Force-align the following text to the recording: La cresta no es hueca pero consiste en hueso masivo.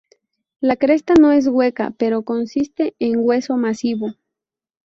La 0.61 0.77
cresta 0.77 1.13
no 1.13 1.31
es 1.31 1.45
hueca 1.45 1.91
pero 1.95 2.23
consiste 2.23 2.95
en 2.97 3.17
hueso 3.19 3.55
masivo. 3.57 4.15